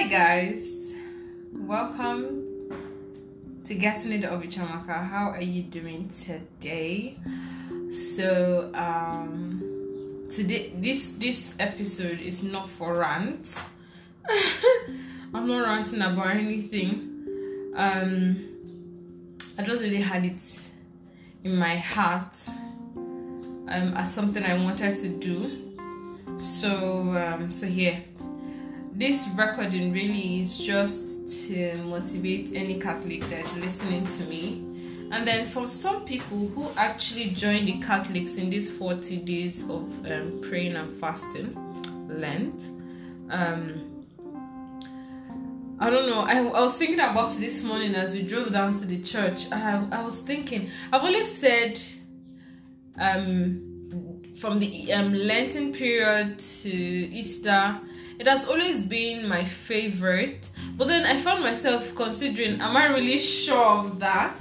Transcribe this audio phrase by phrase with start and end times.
[0.00, 0.94] Hi guys,
[1.52, 2.72] welcome
[3.66, 5.06] to Getting It Obi Chiamaka.
[5.06, 7.18] How are you doing today?
[7.90, 13.62] So um today this this episode is not for rant.
[15.34, 17.70] I'm not ranting about anything.
[17.76, 18.38] Um
[19.58, 20.70] I just really had it
[21.44, 22.34] in my heart
[22.96, 25.76] um as something I wanted to do.
[26.38, 28.02] So um so here
[29.00, 34.62] this recording really is just to motivate any Catholic that is listening to me.
[35.10, 40.06] And then for some people who actually join the Catholics in these 40 days of
[40.06, 41.56] um, praying and fasting,
[42.08, 42.62] Lent,
[43.30, 44.04] um,
[45.80, 46.20] I don't know.
[46.20, 49.50] I, I was thinking about this morning as we drove down to the church.
[49.50, 51.80] I, I was thinking, I've always said
[52.98, 57.80] um, from the um, Lenten period to Easter,
[58.20, 60.50] it has always been my favorite.
[60.76, 64.38] But then I found myself considering, am I really sure of that?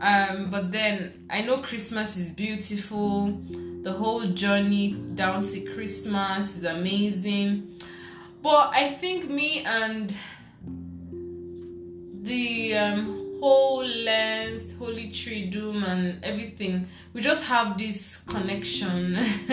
[0.00, 3.38] Um, but then I know Christmas is beautiful.
[3.82, 7.78] The whole journey down to Christmas is amazing.
[8.40, 10.10] But I think me and
[12.22, 19.16] the um, whole Lent, Holy Triduum, and everything, we just have this connection.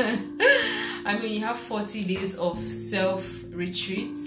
[1.06, 4.18] I mean, you have 40 days of self retreat.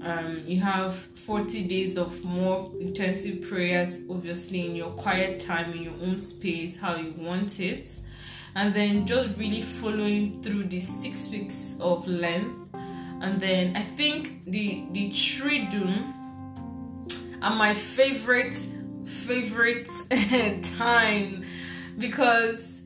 [0.00, 5.82] Um, you have 40 days of more intensive prayers, obviously, in your quiet time, in
[5.82, 8.00] your own space, how you want it.
[8.54, 12.70] And then just really following through the six weeks of Lent.
[13.20, 16.14] And then I think the the Triduum
[17.42, 18.56] are my favorite
[19.08, 19.88] favorite
[20.76, 21.44] time
[21.98, 22.82] because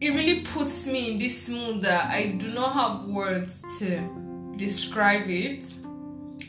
[0.00, 5.28] it really puts me in this mood that I do not have words to describe
[5.28, 5.64] it.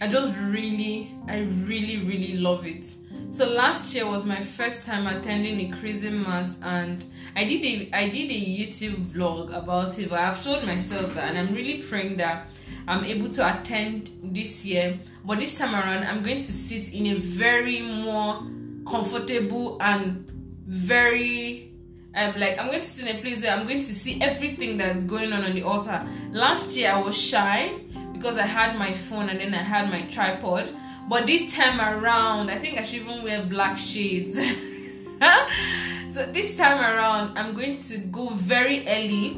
[0.02, 2.96] I just really, I really, really love it.
[3.30, 7.06] So last year was my first time attending a Chrism mass, and
[7.36, 10.10] I did a I did a YouTube vlog about it.
[10.10, 12.48] But I've told myself that, and I'm really praying that
[12.88, 15.00] I'm able to attend this year.
[15.26, 18.44] But this time around, I'm going to sit in a very more
[18.86, 20.30] comfortable and
[20.66, 21.72] very
[22.16, 24.78] um like I'm going to sit in a place where I'm going to see everything
[24.78, 26.06] that's going on on the altar.
[26.32, 27.80] Last year I was shy
[28.14, 30.70] because I had my phone and then I had my tripod.
[31.10, 34.40] But this time around, I think I should even wear black shades.
[36.14, 39.32] so this time around, I'm going to go very early.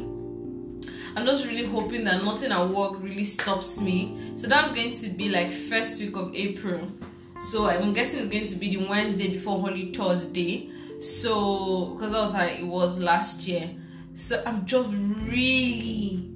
[1.15, 4.33] I'm just really hoping that nothing at work really stops me.
[4.35, 6.91] So that's going to be like first week of April.
[7.39, 10.69] So I'm guessing it's going to be the Wednesday before Holy Thursday.
[10.99, 13.69] So because that was how it was last year.
[14.13, 14.93] So I'm just
[15.29, 16.29] really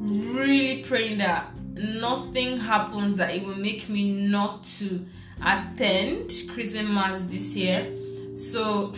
[0.00, 5.04] really praying that nothing happens that it will make me not to
[5.46, 7.86] attend Chrism mass this year.
[8.34, 8.94] So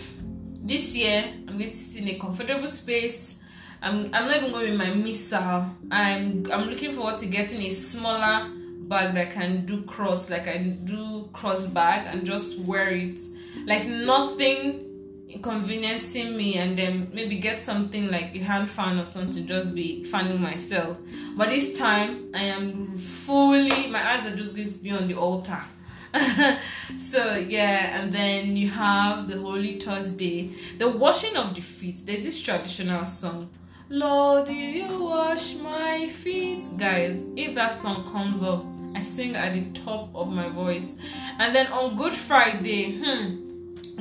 [0.63, 3.41] this year I'm going to sit in a comfortable space.
[3.81, 5.67] I'm, I'm not even going with my missal.
[5.91, 8.49] I'm I'm looking forward to getting a smaller
[8.83, 13.19] bag that can do cross, like I do cross bag and just wear it.
[13.67, 14.89] Like nothing
[15.33, 20.05] inconveniencing me and then maybe get something like a hand fan or something just be
[20.05, 20.99] fanning myself
[21.39, 25.15] but this time i am fully my eyes are just going to be on the
[25.15, 25.59] altar
[26.97, 32.01] so yeah and then you have the holy thursday the washing of the feet.
[32.05, 33.49] There's this traditional song
[33.89, 36.63] lord do you wash my feet?
[36.77, 38.65] Guys if that song comes up
[38.95, 40.97] i sing at the top of my voice.
[41.39, 43.43] And then on good friday hmm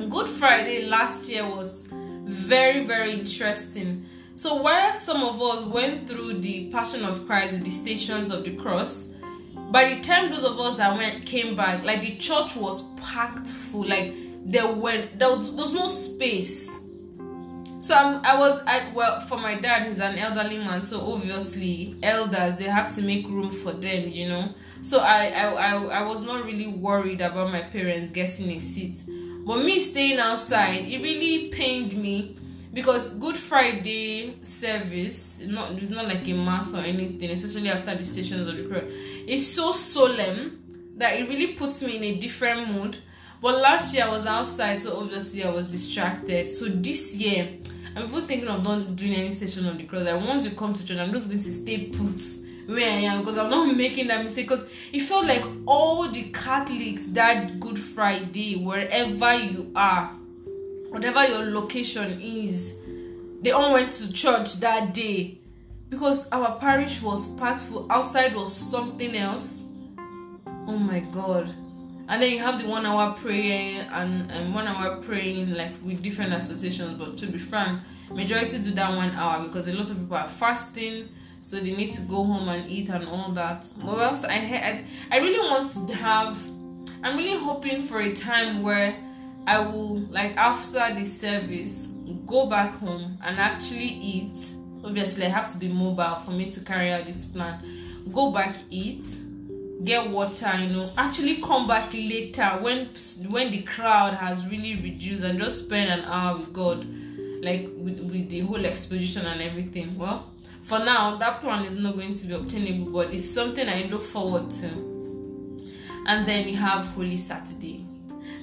[0.10, 4.06] Good Friday last year was very, very interesting.
[4.36, 8.44] So, while some of us went through the Passion of Christ with the stations of
[8.44, 9.11] the cross,
[9.72, 13.48] by the time those of us that went came back, like the church was packed
[13.48, 14.14] full, like
[14.46, 16.80] there went there was, there was no space.
[17.80, 19.88] So I'm, I was at well for my dad.
[19.88, 24.28] He's an elderly man, so obviously elders they have to make room for them, you
[24.28, 24.50] know.
[24.82, 29.04] So I I I, I was not really worried about my parents getting a seat.
[29.48, 32.36] But me staying outside, it really pained me
[32.74, 38.06] because Good Friday service, not it's not like a mass or anything, especially after the
[38.06, 38.84] stations of the cross.
[38.88, 40.64] It's so solemn
[40.98, 42.98] that it really puts me in a different mood.
[43.42, 46.48] But last year I was outside, so obviously I was distracted.
[46.48, 47.50] So this year,
[47.96, 50.04] I'm even thinking of not doing any station of the cross.
[50.04, 52.22] Like once you come to church, I'm just going to stay put
[52.68, 54.48] where I am because I'm not making that mistake.
[54.48, 60.16] Because it felt like all the Catholics that Good Friday, wherever you are,
[60.92, 62.78] whatever your location is,
[63.42, 65.40] they all went to church that day
[65.90, 67.92] because our parish was packed full.
[67.92, 69.66] Outside was something else.
[70.68, 71.50] oh my god
[72.08, 76.02] and then you have the one hour prayer and, and one hour praying like with
[76.04, 77.80] different associations but to be frank
[78.12, 81.08] majority do that one hour because a lot of people are fasting
[81.42, 84.86] so they need to go home and eat and all that but also I, I
[85.12, 86.38] i really want to have
[87.04, 88.94] i'm really hoping for a time where
[89.48, 94.56] i will like after the service go back home and actually eat.
[94.84, 97.64] Obviously i have to be mobile for me to carry out this plan.
[98.14, 99.06] Go back eat
[99.84, 102.86] get water you know actually come back later when
[103.30, 106.86] when the crowd has really reduced and just spend an hour with god
[107.42, 109.98] like with, with the whole exposition and everything.
[109.98, 113.84] Well for now that plan is not going to be obtainable but it's something i
[113.84, 114.68] look forward to.
[116.08, 117.86] And then we have holy saturday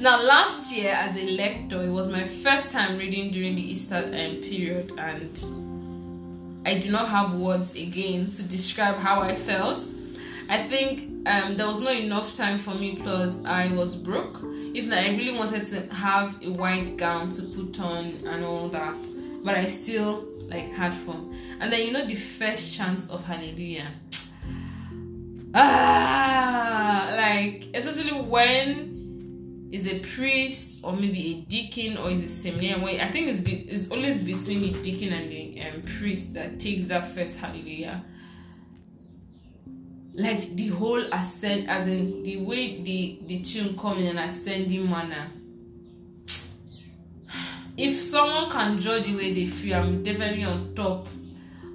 [0.01, 3.97] now last year as a lector it was my first time reading during the easter
[3.97, 5.45] um, period and
[6.65, 9.81] i do not have words again to describe how i felt.
[10.51, 14.43] I think um, there was not enough time for me plus i was broke.
[14.43, 18.97] Not i really wanted to have a white gown to put on and all that
[19.45, 21.35] but i still like had fun.
[21.61, 23.89] And then you know the first chant of hallelujah.
[25.55, 28.98] Ah like especially when
[29.71, 33.01] is a priest or maybe a deacon or is a seminarian?
[33.01, 36.89] I think it's, be, it's always between the deacon and the um, priest that takes
[36.89, 38.03] that first hallelujah.
[40.15, 44.89] Like the whole ascent as in the way the the tune come in an ascending
[44.89, 45.31] manner.
[47.77, 51.07] If someone can judge the way they feel i'm definitely on top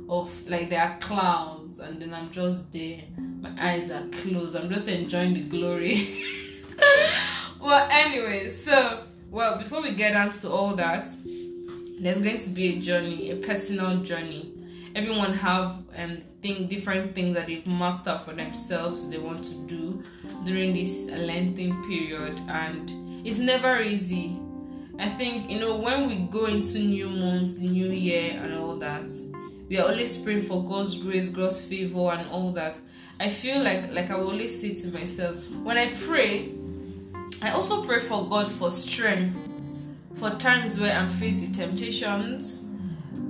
[0.10, 3.00] of like there are clouds and then i'm just there.
[3.39, 4.57] My eyes are closed.
[4.57, 6.07] I'm just enjoying the glory
[7.63, 11.07] well anyway so well before we get into all that
[12.00, 14.51] there's going to be a journey a personal journey.
[14.95, 19.56] Everyone have um think different things that they've mapped out for themselves they want to
[19.65, 20.04] do
[20.44, 22.92] during this lengthy period and
[23.25, 24.38] it's never easy.
[25.00, 29.10] I think you know when we go into new months new year and all that
[29.69, 32.77] we are always praying for god's grace god's favor and all that.
[33.21, 36.50] I feel like like i will always say to myself when i pray
[37.44, 39.38] i also pray for god for strength
[40.16, 42.63] for times where i'm faced with temptations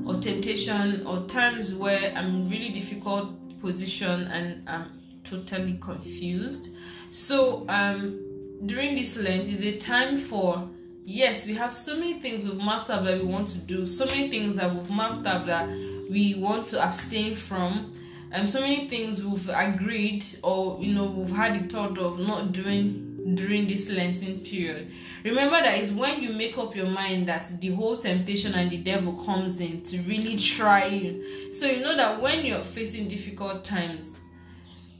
[0.06, 4.92] or temptation or times where I'm in really difficult position and I'm
[5.24, 6.76] totally confused.
[7.12, 8.20] So um
[8.66, 10.70] during this Lent is a time for
[11.06, 14.06] yes, we have so many things we've marked up that we want to do, so
[14.06, 15.68] many things that we've marked up that
[16.10, 17.92] we want to abstain from.
[18.34, 22.52] Um, so many things we've agreed or you know we've had the thought of not
[22.52, 24.92] doing during this Lenten period.
[25.24, 28.78] Remember that is when you make up your mind that the whole temptation and the
[28.78, 31.54] devil comes in to really try you.
[31.54, 34.26] So you know that when you're facing difficult times,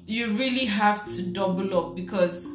[0.06, 2.53] you really have to double up because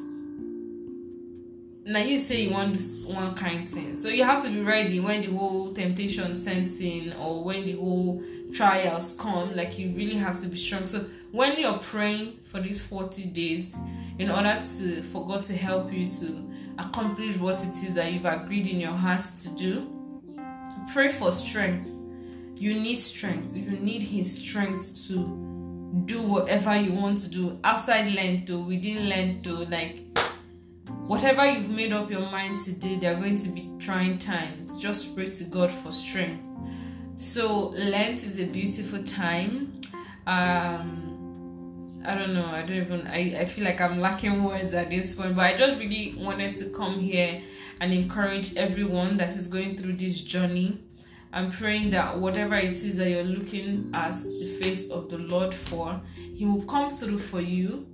[1.88, 3.98] now you say you want this one kind thing.
[3.98, 7.72] So you have to be ready when the whole temptation sends in or when the
[7.72, 9.56] whole trials come.
[9.56, 10.84] Like you really have to be strong.
[10.84, 13.76] So when you're praying for these 40 days,
[14.18, 18.26] in order to for God to help you to accomplish what it is that you've
[18.26, 19.88] agreed in your heart to do.
[20.92, 21.90] Pray for strength.
[22.56, 23.56] You need strength.
[23.56, 25.14] You need His strength to
[26.04, 30.04] do whatever you want to do outside Lent or within Lent or like
[31.06, 34.76] whatever you've made up your mind to do, there are going to be trying times.
[34.78, 36.46] Just pray to God for strength.
[37.16, 39.72] So Lent is a beautiful time.
[40.26, 42.46] Um, I don't know.
[42.46, 43.06] I don't even.
[43.08, 46.54] I, I feel like I'm lacking words at this point, but I just really wanted
[46.56, 47.40] to come here
[47.80, 50.80] and encourage everyone that is going through this journey.
[51.32, 55.52] I'm praying that whatever it is that you're looking at the face of the Lord
[55.52, 57.87] for, He will come through for you.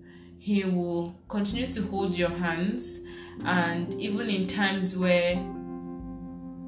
[0.44, 3.00] He will continue to hold your hands,
[3.46, 5.42] and even in times where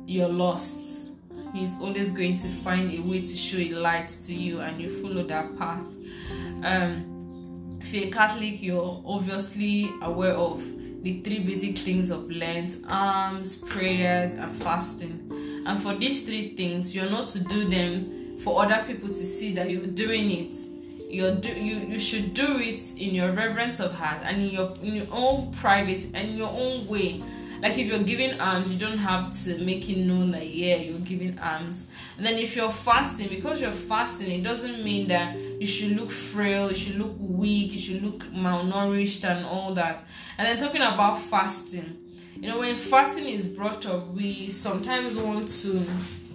[0.07, 1.13] you're lost,
[1.53, 4.89] He's always going to find a way to show a light to you, and you
[4.89, 5.85] follow that path.
[6.63, 10.65] Um, if you're a Catholic, you're obviously aware of
[11.03, 15.65] the three basic things of Lent alms, prayers, and fasting.
[15.67, 19.55] And for these three things, you're not to do them for other people to see
[19.55, 20.57] that you're doing it.
[21.17, 24.75] You're do, you, you should do it in your reverence of heart and in your
[24.83, 27.23] in your own privacy and your own way.
[27.63, 30.99] Like if you're giving alms you don't have to make it known that yeah you're
[30.99, 31.91] giving alms.
[32.19, 36.11] And then if you're fasting because you're fasting it doesn't mean that you should look
[36.11, 40.05] frail you should look weak you should look malnourished and all that.
[40.37, 41.97] And then talking about fasting
[42.35, 45.83] you know when fasting is brought up we sometimes want to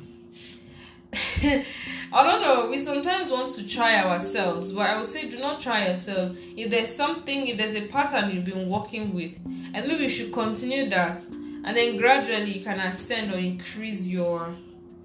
[2.14, 2.70] I don't know.
[2.70, 6.36] We sometimes want to try ourselves, but I would say do not try yourself.
[6.58, 9.38] If there's something, if there's a pattern you've been working with,
[9.74, 11.22] and maybe you should continue that,
[11.64, 14.54] and then gradually you can ascend or increase your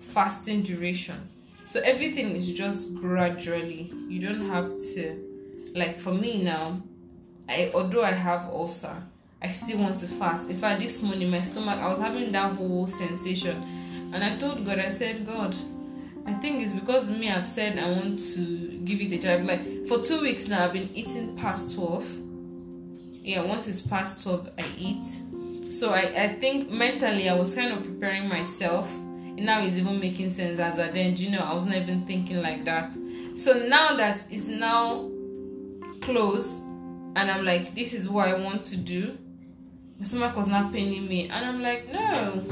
[0.01, 1.29] fasting duration.
[1.69, 3.93] So everything is just gradually.
[4.09, 6.83] You don't have to, like for me now,
[7.49, 9.01] I although I have ulcer,
[9.41, 10.51] I still want to fast.
[10.51, 13.63] In fact, this morning my stomach, I was having that whole sensation,
[14.13, 15.55] and I told God, I said, God
[16.27, 19.37] I think it's because me I've said I want to give it a try.
[19.37, 22.07] Like for two weeks now, I've been eating past twelve.
[23.13, 25.07] Yeah, once it's past twelve, I eat.
[25.73, 28.93] So I, I think mentally I was kind of preparing myself.
[28.95, 32.07] And now it's even making sense as I then, you know, I was not even
[32.07, 32.95] thinking like that.
[33.35, 35.11] So now that it's now
[36.01, 39.17] close, and I'm like, this is what I want to do.
[39.99, 42.45] My stomach was not paining me, and I'm like, no,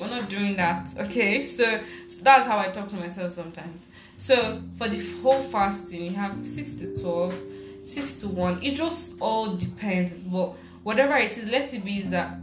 [0.00, 1.42] we're not doing that okay?
[1.42, 3.88] So, so, that's how i talk to myself sometimes.
[4.18, 7.42] So for the whole fasting you have 6 to 12
[7.84, 12.10] 6 to 1 it just all depends but whatever it is let it be is
[12.10, 12.38] that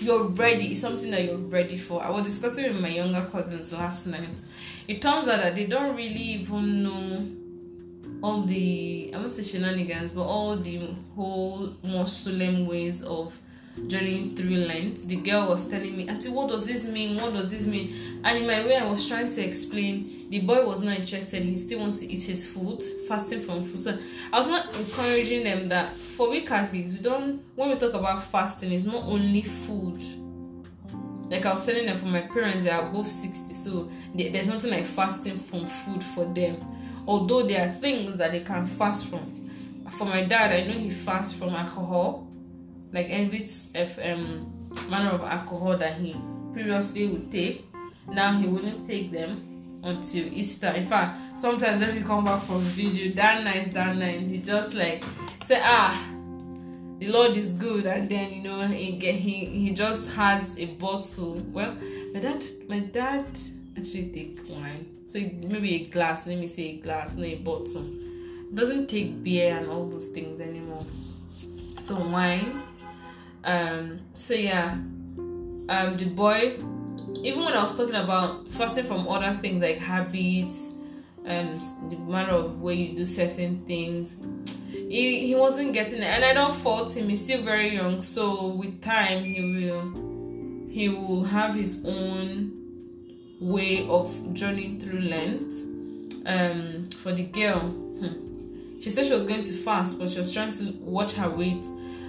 [0.00, 2.02] you're ready it's something that you're ready for.
[2.02, 4.28] I was discussing with my younger cousins last night.
[4.86, 7.26] It turns out that they don't really even know
[8.22, 13.38] all the i won't say shenanigans but all the whole more solemn ways of
[13.86, 17.20] journeying through Lent, the girl was telling me, Auntie, what does this mean?
[17.20, 17.92] What does this mean?
[18.24, 20.28] And in my way, I was trying to explain.
[20.30, 21.42] The boy was not interested.
[21.42, 23.80] He still wants to eat his food, fasting from food.
[23.80, 23.98] So
[24.32, 28.22] I was not encouraging them that for we Catholics, we don't, when we talk about
[28.22, 30.00] fasting, it's not only food.
[31.30, 34.70] Like I was telling them, for my parents, they are both 60, so there's nothing
[34.70, 36.56] like fasting from food for them.
[37.06, 39.50] Although there are things that they can fast from.
[39.98, 42.23] For my dad, I know he fasts from alcohol
[42.94, 43.42] like every
[44.04, 44.50] um,
[44.88, 46.16] manner of alcohol that he
[46.52, 47.66] previously would take.
[48.08, 50.68] Now he wouldn't take them until Easter.
[50.68, 54.74] In fact, sometimes when we come back from vigil, that night, that night, he just
[54.74, 55.02] like
[55.42, 56.08] say, ah,
[57.00, 60.66] the Lord is good, and then you know he get he he just has a
[60.76, 61.42] bottle.
[61.52, 61.76] Well,
[62.14, 63.26] my dad, my dad
[63.76, 66.28] actually take wine, so maybe a glass.
[66.28, 67.90] Let me say a glass, not a bottle.
[68.54, 70.86] doesn't take beer and all those things anymore.
[71.82, 72.62] So wine
[73.44, 74.72] um, so yeah,
[75.68, 76.56] um, the boy,
[77.22, 80.72] even when I was talking about fasting from other things like habits
[81.24, 81.60] and
[81.90, 84.16] the manner of way you do certain things,
[84.72, 86.06] he, he wasn't getting it.
[86.06, 90.14] And I don't fault him, he's still very young, so with time he will
[90.68, 92.50] he will have his own
[93.40, 95.52] way of journeying through Lent.
[96.26, 100.32] Um, for the girl, hmm, she said she was going to fast, but she was
[100.32, 101.66] trying to watch her weight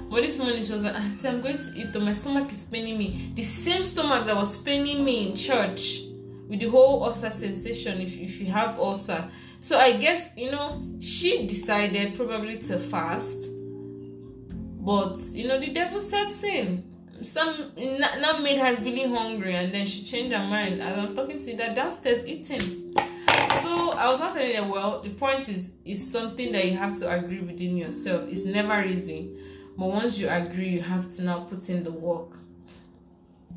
[0.09, 1.99] but this morning she was like, Auntie, I'm going to eat though.
[1.99, 3.31] My stomach is paining me.
[3.35, 6.01] The same stomach that was paining me in church
[6.47, 9.27] with the whole ulcer sensation if, if you have ulcer.
[9.61, 13.49] So I guess, you know, she decided probably to fast.
[14.85, 16.83] But, you know, the devil sets in.
[17.21, 20.81] Some now made her really hungry and then she changed her mind.
[20.81, 22.93] As I'm talking to that downstairs eating.
[23.61, 26.95] So I was not telling her, well, the point is is something that you have
[26.99, 28.29] to agree within yourself.
[28.29, 29.35] It's never easy
[29.77, 32.37] but once you agree, you have to now put in the work.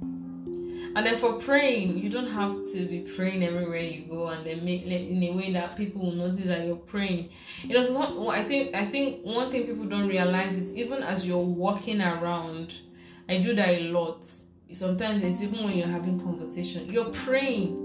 [0.01, 4.65] And then for praying, you don't have to be praying everywhere you go and then
[4.65, 7.29] make in a way that people will notice that you're praying.
[7.63, 11.25] You know, so I think I think one thing people don't realize is even as
[11.29, 12.81] you're walking around,
[13.29, 14.25] I do that a lot.
[14.73, 17.77] Sometimes it's even when you're having conversation, you're praying,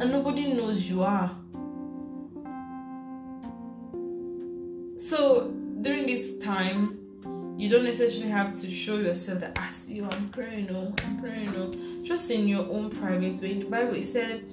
[0.00, 1.34] and nobody knows you are.
[4.98, 7.02] So during this time,
[7.58, 10.94] you don't necessarily have to show yourself that I ah, see you, I'm praying, oh,
[11.04, 11.72] I'm praying, oh.
[12.02, 13.52] Just in your own private way.
[13.52, 14.44] In the Bible, it said,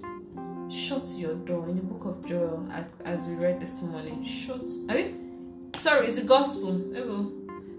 [0.71, 1.67] shut your door.
[1.69, 2.67] In the book of Joel,
[3.05, 4.67] as we read this morning, shut.
[4.89, 6.81] I mean, sorry, it's the gospel.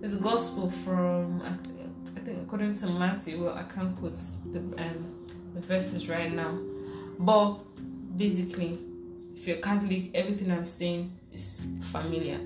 [0.03, 3.43] It's the gospel from, I think, according to Matthew.
[3.43, 4.17] Well, I can't put
[4.53, 5.17] the, um,
[5.55, 6.57] the verses right now.
[7.19, 7.55] But
[8.17, 8.79] basically,
[9.35, 12.39] if you're Catholic, everything I'm saying is familiar.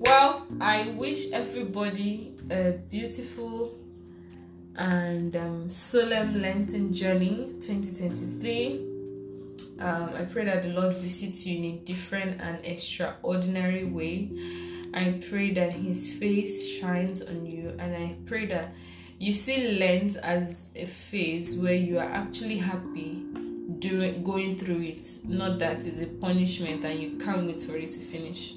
[0.00, 3.78] Well, I wish everybody a beautiful
[4.74, 8.80] and um, solemn Lenten journey 2023.
[9.78, 14.30] Um, I pray that the Lord visits you in a different and extraordinary way.
[14.92, 18.74] I pray that His face shines on you, and I pray that
[19.20, 23.22] you see Lent as a phase where you are actually happy
[23.78, 27.86] doing going through it, not that it's a punishment and you can't wait for it
[27.86, 28.56] to finish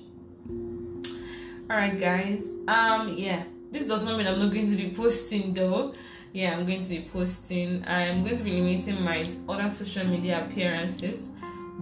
[1.70, 5.54] all right guys um yeah this does not mean i'm not going to be posting
[5.54, 5.94] though
[6.38, 7.84] yeah, I'm going to be posting.
[7.88, 11.32] I'm going to be limiting my other social media appearances,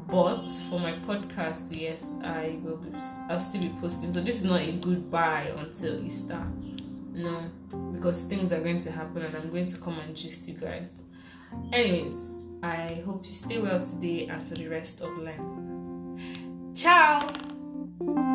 [0.07, 2.77] but for my podcast, yes, I will.
[2.77, 2.89] Be,
[3.29, 4.13] I'll still be posting.
[4.13, 6.41] So this is not a goodbye until Easter,
[7.11, 7.51] no,
[7.91, 11.03] because things are going to happen, and I'm going to come and gist you guys.
[11.73, 15.39] Anyways, I hope you stay well today and for the rest of life.
[16.73, 18.34] Ciao.